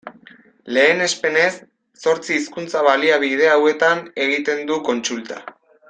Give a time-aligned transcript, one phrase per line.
[0.77, 1.51] Lehenespenez,
[2.05, 5.43] zortzi hizkuntza-baliabide hauetan egiten du kontsulta.